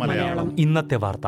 മലയാളം. 0.00 0.60
ഇന്നത്തെ 0.60 0.94
വാർത്ത. 0.94 1.26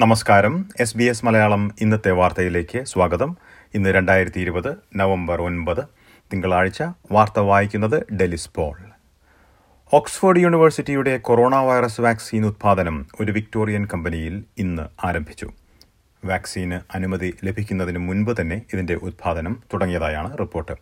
നമസ്കാരം. 0.00 0.68
എസ് 0.80 0.96
ബി 0.96 1.04
എസ് 1.04 1.24
മലയാളം 1.24 1.74
ഇന്നത്തെ 1.80 2.10
വാർത്തയിലേക്ക് 2.10 2.84
സ്വാഗതം. 2.84 3.36
ഇന്ന് 3.74 3.88
രണ്ടായിരത്തി 3.88 4.40
ഇരുപത് 4.40 4.76
നവംബർ 4.96 5.42
ഒൻപത്. 5.42 5.84
തിങ്കളാഴ്ച 6.32 6.82
വാർത്ത 7.12 7.40
വായിക്കുന്നത് 7.40 8.06
ഡെലിസ് 8.12 8.50
പോൾ. 8.54 8.85
ഓക്സ്ഫോർഡ് 9.92 10.40
യൂണിവേഴ്സിറ്റിയുടെ 10.40 11.12
കൊറോണ 11.26 11.56
വൈറസ് 11.56 12.00
വാക്സിൻ 12.00 12.44
ഉത്പാദനം 12.46 12.96
ഒരു 13.20 13.32
വിക്ടോറിയൻ 13.32 13.84
കമ്പനിയിൽ 13.92 14.44
ഇന്ന് 14.58 14.84
ആരംഭിച്ചു. 15.06 15.46
വാക്സിന് 16.24 16.78
അനുമതി 16.96 17.30
ലഭിക്കുന്നതിന് 17.44 17.98
മുൻപ് 17.98 18.32
തന്നെ 18.40 18.56
ഇതിന്റെ 18.72 18.94
ഉത്പാദനം 18.94 19.62
തുടങ്ങിയതായാണ് 19.72 20.38
റിപ്പോർട്ട്. 20.38 20.74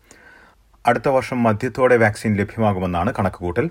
അടുത്ത 0.87 1.09
വർഷം 1.09 1.43
മധ്യത്തോടെ 1.43 1.97
വാക്സിൻ 1.97 2.33
ലഭ്യമാകുമെന്നാണ് 2.37 3.12
കണക്കുകൂട്ടൽ. 3.19 3.69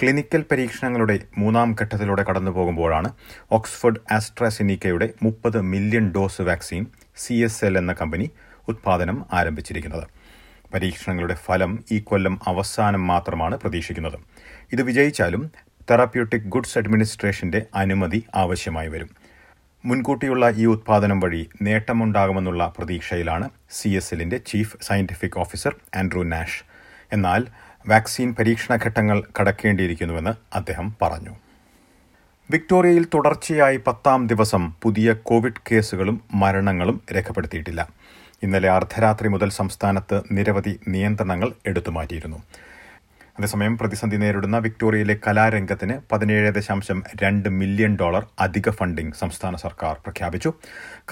ക്ലിനിക്കൽ 0.00 0.44
പരീക്ഷണങ്ങളുടെ 0.52 1.18
മൂന്നാം 1.38 1.76
ഘട്ടത്തിലൂടെ 1.80 2.24
കടന്നുപോകുമ്പോഴാണ് 2.30 3.10
ഓക്സ്ഫോർഡ് 3.58 4.02
ആസ്ട്രാസിനിക്കയുടെ 4.12 5.08
മുപ്പത് 5.22 5.60
മില്യൺ 5.74 6.12
ഡോസ് 6.16 6.42
വാക്സിൻ 6.42 6.86
സി 7.16 7.46
എന്ന 7.82 7.92
കമ്പനി 7.92 8.28
ഉത്പാദനം 8.68 9.24
ആരംഭിച്ചിരിക്കുന്നത്. 9.32 10.06
പരീക്ഷണങ്ങളുടെ 10.74 11.34
ഫലം 11.34 11.84
ഈ 11.90 11.98
കൊല്ലം 11.98 12.40
അവസാനം 12.46 13.06
മാത്രമാണ് 13.06 13.56
പ്രതീക്ഷിക്കുന്നത്. 13.56 14.18
ഇത് 14.72 14.82
വിജയിച്ചാലും 14.82 15.50
തെറാപ്യൂട്ടിക് 15.90 16.42
ഗുഡ്സ് 16.42 16.78
അഡ്മിനിസ്ട്രേഷന്റെ 16.78 17.66
അനുമതി 17.74 18.24
ആവശ്യമായി 18.34 18.88
വരും. 18.88 19.10
മുൻകൂട്ടിയുള്ള 19.84 20.50
ഈ 20.50 20.66
ഉത്പാദനം 20.66 21.20
വഴി 21.20 21.48
നേട്ടമുണ്ടാകുമെന്നുള്ള 21.62 22.72
പ്രതീക്ഷയിലാണ് 22.78 23.50
സി 23.70 23.88
എസ് 23.88 24.14
എല്ലിന്റെ 24.14 24.36
chief 24.36 24.76
scientific 24.82 25.38
officer 25.38 25.76
Andrew 25.96 26.22
Nash. 26.22 26.64
എന്നാൽ 27.12 27.46
വാക്സിൻ 27.88 28.34
പരീക്ഷണ 28.38 28.78
ഘട്ടങ്ങൾ 28.86 29.22
കടക്കേണ്ടിയിരിക്കുന്നുവെന്ന് 29.40 30.30
അദ്ദേഹം 30.56 30.96
പറഞ്ഞു. 31.02 31.30
വിക്ടോറിയയിൽ 32.50 33.06
തുടർച്ചയായി 33.14 33.76
പത്താം 33.76 34.26
ദിവസം 34.26 34.74
പുതിയ 34.82 35.12
കോവിഡ് 35.12 35.60
കേസുകളും 35.72 36.20
മരണങ്ങളും 36.34 37.02
രേഖപ്പെടുത്തിയിട്ടില്ല. 37.14 37.88
ഇന്നലെ 38.42 38.68
അർദ്ധരാത്രി 38.74 39.28
മുതൽ 39.32 39.50
സംസ്ഥാനത്ത് 39.60 40.16
നിരവധി 40.36 40.72
നിയന്ത്രണങ്ങൾ 40.92 41.48
എടുത്തുമാറ്റിയിരുന്നു 41.70 42.38
അതേസമയം 43.38 43.74
പ്രതിസന്ധി 43.80 44.16
നേരിടുന്ന 44.22 44.56
വിക്ടോറിയയിലെ 44.64 45.14
കലാരംഗത്തിന് 45.26 45.94
പതിനേഴ് 46.10 46.50
ദശാംശം 46.56 46.98
രണ്ട് 47.22 47.48
മില്യൺ 47.60 47.92
ഡോളർ 48.00 48.22
അധിക 48.44 48.70
ഫണ്ടിംഗ് 48.78 49.16
സംസ്ഥാന 49.20 49.54
സർക്കാർ 49.64 49.94
പ്രഖ്യാപിച്ചു. 50.04 50.50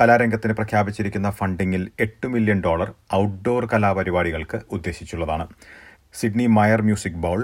കലാരംഗത്തിന് 0.01 0.55
പ്രഖ്യാപിച്ചിരിക്കുന്ന 0.59 1.31
ഫണ്ടിംഗിൽ 1.39 1.85
എട്ട് 2.07 2.29
മില്യൺ 2.35 2.59
ഡോളർ 2.67 2.91
ഔട്ട്ഡോർ 3.21 3.65
കലാപരിപാടികൾക്ക് 3.73 4.61
ഉദ്ദേശിച്ചുള്ളതാണ്. 4.79 5.47
Sydney 6.21 6.47
Myer 6.59 6.83
Music 6.89 7.21
Bowl 7.27 7.43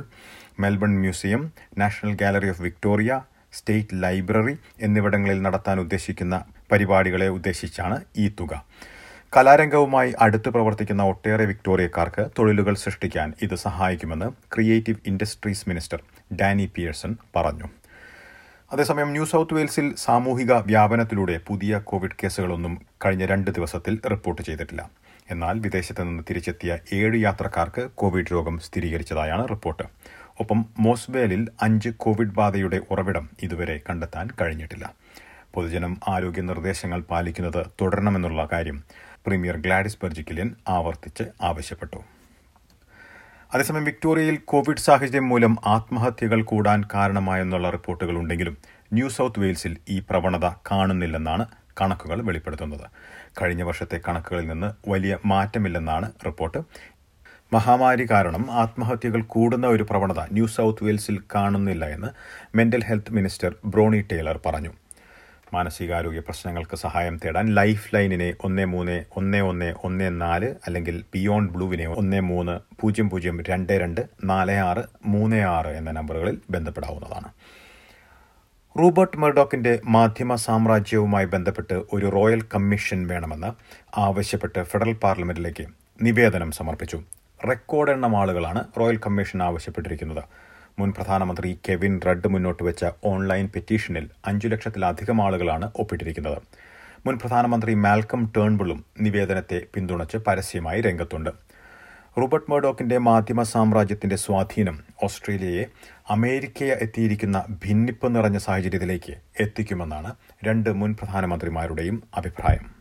Melbourne 0.65 0.93
Museum 1.05 1.45
National 1.83 2.13
Gallery 2.23 2.51
of 2.55 2.63
Victoria 2.67 3.13
State 3.53 3.97
Library 4.03 4.55
എന്നിവിടങ്ങളിൽ 4.87 5.41
നടത്താൻ 5.47 5.79
ഉദ്ദേശിക്കുന്ന 5.81 6.37
പരിപാടികളെ 6.73 7.29
ഉദ്ദേശിച്ചാണ് 7.39 7.99
ഈ 8.17 8.27
തുക. 8.41 8.53
കലാരംഗവുമായി 9.37 10.15
അടുത്ത് 10.21 10.49
പ്രവർത്തിക്കുന്ന 10.49 11.03
ഒട്ടേറെ 11.03 11.45
വിക്ടോറിയക്കാർക്ക് 11.45 12.27
തൊഴിലുകൾ 12.39 12.75
സൃഷ്ടിക്കാൻ 12.75 13.33
ഇത് 13.43 13.55
സഹായിക്കുമെന്ന് 13.55 14.55
creative 14.55 14.99
industries 15.07 15.69
minister 15.69 16.03
Danny 16.41 16.71
Pearson 16.75 17.17
പറഞ്ഞു. 17.37 17.65
അതേസമയം 18.73 19.11
ന്യൂ 19.11 19.25
സൌത്ത് 19.25 19.55
വെയിൽസിൽ 19.55 19.95
സാമൂഹിക 19.97 20.53
വ്യാപനത്തിലൂടെ 20.53 21.41
പുതിയ 21.47 21.81
കോവിഡ് 21.85 22.11
കേസുകളൊന്നും 22.23 22.87
കഴിഞ്ഞ 23.05 23.27
രണ്ട് 23.27 23.51
ദിവസത്തിൽ 23.51 24.01
റിപ്പോർട്ട് 24.11 24.43
ചെയ്തിട്ടില്ല. 24.43 24.91
എന്നാൽ 25.31 25.59
വിദേശത്ത് 25.59 26.03
നിന്ന് 26.03 26.23
തിരിച്ചെത്തിയ 26.31 26.79
ഏഴ് 26.93 27.17
യാത്രക്കാർക്ക് 27.17 27.91
കോവിഡ് 27.95 28.33
രോഗം 28.33 28.59
സ്ഥിരീകരിച്ചതായാണ് 28.59 29.49
റിപ്പോർട്ട്. 29.49 29.83
ഒപ്പം 30.41 30.65
മോസ്ബേലിൽ 30.79 31.49
അഞ്ച് 31.63 31.89
കോവിഡ് 31.89 32.35
ബാധയുടെ 32.35 32.81
ഉറവിടം 32.91 33.31
ഇതുവരെ 33.43 33.81
കണ്ടെത്താൻ 33.91 34.29
കഴിഞ്ഞിട്ടില്ല. 34.41 34.95
പൊതുജനം 35.55 36.01
ആരോഗ്യ 36.09 36.43
നിർദ്ദേശങ്ങൾ 36.43 37.01
പാലിക്കുന്നത് 37.01 37.67
തുടരണമെന്നുള്ള 37.81 38.49
കാര്യം 38.53 38.79
പ്രീമിയർ 39.27 39.57
ഗ്ലാഡിസ് 39.57 39.99
ബെർജിക്കിലിയൻ 40.03 40.51
ആവർത്തിച്ച് 40.69 41.25
ആവശ്യപ്പെട്ടു. 41.43 42.01
അതേസമയം 43.55 43.85
വിക്ടോറിയയിൽ 43.85 44.37
കോവിഡ് 44.45 44.77
സാഹചര്യം 44.77 45.29
മൂലം 45.29 45.57
ആത്മഹത്യകൾ 45.67 46.43
കൂടാൻ 46.43 46.85
കാരണമായെന്നുള്ള 46.95 47.71
റിപ്പോർട്ടുകൾ 47.71 48.17
ഉണ്ടെങ്കിലും 48.17 48.59
ന്യൂ 48.93 49.09
സൗത്ത് 49.09 49.41
വെയിൽസിൽ 49.41 49.77
ഈ 49.89 50.03
പ്രവണത 50.11 50.47
കാണുന്നില്ലെന്നാണ് 50.71 51.47
കണക്കുകൾ 51.81 52.23
വെളിപ്പെടുത്തുന്നത്. 52.23 52.87
കഴിഞ്ഞ 53.43 53.63
വർഷത്തെ 53.63 54.01
കണക്കുകളിൽ 54.09 54.47
നിന്ന് 54.49 54.91
വലിയ 54.91 55.19
മാറ്റമില്ലെന്നാണ് 55.27 56.13
റിപ്പോർട്ട്. 56.27 56.59
മഹാമാരി 57.53 58.07
കാരണം 58.11 58.45
ആത്മഹത്യകൾ 58.53 59.23
കൂടുന്ന 59.23 59.67
ഒരു 59.67 59.83
പ്രവണത 59.83 60.21
ന്യൂ 60.33 60.47
സൗത്ത് 60.47 60.85
വെയിൽസിൽ 60.85 61.21
കാണുന്നില്ല 61.35 61.85
എന്ന് 61.85 62.09
mental 62.57 62.85
health 62.85 63.13
minister 63.13 63.55
Bronnie 63.65 64.01
Taylor 64.13 64.41
പറഞ്ഞു. 64.47 64.73
മാനസികാരോഗ്യ 65.55 66.23
പ്രശ്നങ്ങൾക്ക് 66.29 66.77
സഹായം 66.85 67.15
തേടാൻ 67.25 67.47
ലൈഫ് 67.59 67.87
ലൈനിനെ 67.95 68.29
ഒന്ന് 68.45 68.65
മൂന്ന് 68.75 68.97
ഒന്ന് 69.17 69.41
ഒന്ന് 69.51 69.69
ഒന്ന് 69.85 70.09
നാല് 70.23 70.49
അല്ലെങ്കിൽ 70.67 70.97
ബിയോണ്ട് 71.15 71.53
ബ്ലൂവിനെ 71.53 71.87
ഒന്ന് 72.01 72.21
മൂന്ന് 72.31 72.55
പൂജ്യം 72.81 73.09
പൂജ്യം 73.11 73.37
രണ്ട് 73.51 73.73
രണ്ട് 73.83 74.01
നാല് 74.25 74.57
ആറ് 74.69 74.85
മൂന്ന് 75.15 75.41
ആറ് 75.57 75.73
എന്ന 75.81 75.91
നമ്പറുകളിൽ 75.99 76.39
ബന്ധപ്പെടാവുന്നതാണ്. 76.51 77.31
റൂബർട്ട് 78.77 79.19
മെർഡോക്കിന്റെ 79.23 79.73
മാധ്യമ 79.97 80.35
സാമ്രാജ്യവുമായി 80.47 81.27
ബന്ധപ്പെട്ട് 81.35 81.77
ഒരു 81.93 82.07
റോയൽ 82.17 82.41
കമ്മീഷൻ 82.55 83.01
വേണമെന്ന് 83.11 83.51
ആവശ്യപ്പെട്ട് 83.99 84.63
ഫെഡറൽ 84.71 84.95
പാർലമെന്റിലേക്ക് 85.03 85.67
നിവേദനം 86.03 86.51
സമർപ്പിച്ചു. 86.51 86.99
റെക്കോർഡ് 87.49 87.93
എണ്ണം 87.95 88.15
ആളുകളാണ് 88.21 88.61
റോയൽ 88.79 88.99
കമ്മീഷൻ 89.07 89.39
ആവശ്യപ്പെട്ടിരിക്കുന്നത്. 89.49 90.25
മുൻ 90.79 90.93
പ്രധാനമന്ത്രി 90.93 91.59
കെവിൻ 91.69 92.01
റഡ് 92.07 92.29
മുന്നോട്ട് 92.29 92.63
വെച്ച 92.63 92.85
ഓൺലൈൻ 93.05 93.49
പെറ്റീഷനിൽ 93.55 94.11
അഞ്ചു 94.27 94.49
ലക്ഷത്തിലധികം 94.49 95.23
ആളുകളാണ് 95.23 95.71
ഒപ്പിട്ടിരിക്കുന്നത്. 95.79 96.39
മുൻ 97.07 97.19
പ്രധാനമന്ത്രി 97.19 97.75
മാൽക്കം 97.75 98.33
ടേൺബിളും 98.37 98.85
നിവേദനത്തെ 99.01 99.63
പിന്തുണച്ച് 99.75 100.17
പരസ്യമായി 100.17 100.81
രംഗത്തുണ്ട്. 100.81 101.31
റോബർട്ട് 102.19 102.51
മേഡോക്കിന്റെ 102.51 102.99
മാധ്യമ 102.99 103.43
സാമ്രാജ്യത്തിന്റെ 103.43 104.17
സ്വാധീനം 104.17 104.77
ഓസ്ട്രേലിയയെ 105.03 105.65
അമേരിക്കയെ 106.11 106.75
എത്തിയിരിക്കുന്ന 106.85 107.45
ഭിന്നിപ്പ് 107.65 108.17
നിറഞ്ഞ 108.17 108.39
സാഹചര്യത്തിലേക്ക് 108.39 109.15
എത്തിക്കുമെന്നാണ് 109.41 110.13
രണ്ട് 110.45 110.71
മുൻ 110.71 110.97
പ്രധാനമന്ത്രിമാരുടെയും 111.01 112.03
അഭിപ്രായം. 112.17 112.74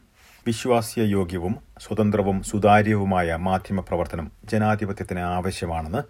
വിശ്വാസ്യയോഗ്യവും 0.47 1.53
സ്വതന്ത്രവും 1.79 2.43
സുതാര്യവുമായ 2.43 3.35
മാധ്യമ 3.35 3.79
പ്രവർത്തനം 3.79 4.31
ജനാധിപത്യത്തിന് 4.51 5.19
ആവശ്യമാണെന്ന് 5.19 6.01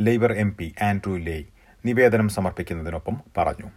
Labor 0.00 0.32
M 0.32 0.56
P 0.56 0.74
Andrew 0.82 1.16
Leigh 1.16 1.44
നിവേദനം 1.86 2.28
സമർപ്പിക്കുന്നതിനൊപ്പം 2.28 3.16
പറഞ്ഞു. 3.38 3.68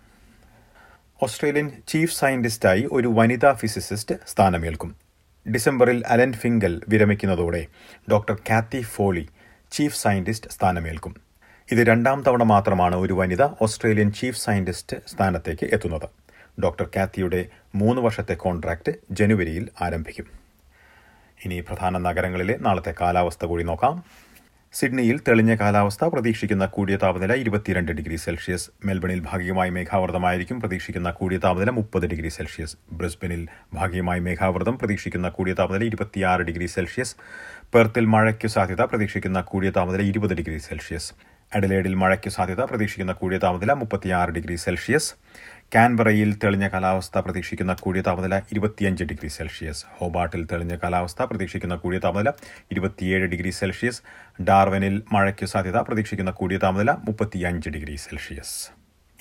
ഓസ്ട്രേലിയൻ 1.23 1.71
ചീഫ് 1.87 2.15
സയന്റിസ്റ്റായി 2.19 2.87
ഒരു 2.91 3.07
വനിതാ 3.07 3.53
ഫിസിസിസ്റ്റ് 3.53 4.15
സ്ഥാനമേൽക്കും. 4.27 4.95
ഡിസംബറിൽ 5.53 6.03
Alan 6.07 6.33
Finkel 6.33 6.81
വിരമിക്കുന്നതോടെ 6.89 7.67
doctor 8.11 8.35
Cathy 8.49 8.81
Foley 8.81 9.29
chief 9.71 9.97
scientist 9.97 10.51
സ്ഥാനമേൽക്കും. 10.51 11.15
ഇത് 11.71 11.87
രണ്ടാം 11.87 12.23
തവണ 12.23 12.43
മാത്രമാണ് 12.43 12.95
ഒരു 12.95 13.13
വനിത 13.13 13.43
ഓസ്ട്രേലിയൻ 13.61 14.11
ചീഫ് 14.11 14.37
സയന്റിസ്റ്റ് 14.37 14.97
സ്ഥാനത്തേക്ക് 15.07 15.69
എത്തുന്നത്. 15.73 16.09
ഡോക്ടർ 16.59 16.89
കാത്തിയുടെ 16.95 17.47
മൂന്ന് 17.75 18.01
വർഷത്തെ 18.01 18.33
കോൺട്രാക്ട് 18.33 18.91
ജനുവരിയിൽ 19.11 19.69
ആരംഭിക്കും. 19.81 20.25
ഇനി 21.45 21.59
പ്രധാന 21.59 21.97
നഗരങ്ങളിലെ 21.97 22.57
നാളത്തെ 22.61 22.93
കാലാവസ്ഥ 23.01 23.45
കൂടി 23.45 23.63
നോക്കാം. 23.63 24.03
സിഡ്നിയിൽ 24.73 25.19
തെളിഞ്ഞ 25.27 25.55
കാലാവസ്ഥ 25.55 26.05
പ്രതീക്ഷിക്കുന്ന 26.05 26.65
കൂടിയ 26.65 26.95
താപനില 26.95 27.33
ഇരുപത്തിരണ്ട് 27.33 27.91
ഡിഗ്രി 27.91 28.15
സെൽഷ്യസ്. 28.15 28.69
മെൽബണിൽ 28.85 29.19
ഭാഗികമായി 29.19 29.69
മേഘാവൃതമായിരിക്കും 29.69 30.59
പ്രതീക്ഷിക്കുന്ന 30.59 31.11
കൂടിയ 31.11 31.37
താപനില 31.37 31.69
മുപ്പത് 31.69 32.07
ഡിഗ്രി 32.07 32.29
സെൽഷ്യസ്. 32.29 32.77
ബ്രിസ്ബനിൽ 32.91 33.47
ഭാഗികമായി 33.73 34.19
മേഘാവൃതം 34.19 34.77
പ്രതീക്ഷിക്കുന്ന 34.77 35.29
കൂടിയ 35.29 35.53
താപനില 35.53 35.83
ഇരുപത്തിയാറ് 35.83 36.41
ഡിഗ്രി 36.41 36.65
സെൽഷ്യസ്. 36.65 37.15
പെർത്തിൽ 37.73 38.05
മഴയ്ക്ക് 38.05 38.47
സാധ്യത 38.47 38.81
പ്രതീക്ഷിക്കുന്ന 38.81 39.41
കൂടിയ 39.41 39.69
താപനില 39.69 40.01
ഇരുപത് 40.01 40.33
ഡിഗ്രി 40.33 40.57
സെൽഷ്യസ്. 40.57 41.13
അഡലേഡിൽ 41.55 41.93
മഴയ്ക്ക് 41.93 42.29
സാധ്യത 42.29 42.61
പ്രതീക്ഷിക്കുന്ന 42.61 43.11
കൂടിയ 43.11 43.37
താപനില 43.37 43.73
മുപ്പത്തിയാറ് 43.73 44.29
ഡിഗ്രി 44.29 44.55
സെൽഷ്യസ്. 44.55 45.13
കാൻബറയിൽ 45.75 46.35
തെളിഞ്ഞ 46.43 46.67
കാലാവസ്ഥ 46.67 47.17
പ്രതീക്ഷിക്കുന്ന 47.17 47.73
കൂടിയ 47.73 48.01
താപനില 48.01 48.37
ഇരുപത്തിയഞ്ച് 48.37 49.03
ഡിഗ്രി 49.03 49.27
സെൽഷ്യസ്. 49.27 49.85
ഹോബാട്ടിൽ 49.97 50.47
തെളിഞ്ഞ 50.51 50.75
കാലാവസ്ഥ 50.75 51.23
പ്രതീക്ഷിക്കുന്ന 51.23 51.75
കൂടിയ 51.75 51.99
താപനില 51.99 52.29
ഇരുപത്തിയേഴ് 52.71 53.25
ഡിഗ്രി 53.25 53.49
സെൽഷ്യസ്. 53.49 54.01
ഡാർവനിൽ 54.43 55.03
മഴയ്ക്ക് 55.11 55.45
സാധ്യത 55.45 55.77
പ്രതീക്ഷിക്കുന്ന 55.77 56.31
കൂടിയ 56.31 56.57
താപനില 56.57 56.91
മുപ്പത്തിയഞ്ച് 56.91 57.69
ഡിഗ്രി 57.69 57.95
സെൽഷ്യസ്. 57.95 58.71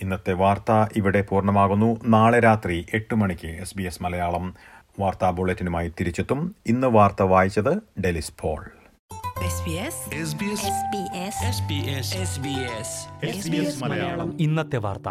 ഇന്നത്തെ 0.02 0.32
വാർത്ത 0.32 0.72
ഇവിടെ 0.96 1.20
പൂർണമാകുന്നു. 1.20 2.00
നാളെ 2.06 2.40
രാത്രി 2.40 2.86
എട്ട് 2.94 3.14
മണിക്ക് 3.14 3.48
എസ് 3.48 3.76
ബി 3.76 3.82
എസ് 3.82 4.02
മലയാളം 4.02 4.54
വാർത്താ 5.00 5.30
ബുള്ളറ്റിനുമായി 5.30 5.92
തിരിച്ചെത്തും. 6.00 6.56
ഇന്ന് 6.66 6.86
വാർത്ത 6.86 7.22
വായിച്ചത് 7.22 8.00
ഡെലിസ് 8.00 8.32
പോൾ. 8.40 8.79
ഇന്നത്തെ 14.40 14.76
വാർത്ത. 14.76 15.08